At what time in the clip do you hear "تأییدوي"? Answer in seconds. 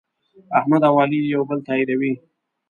1.67-2.11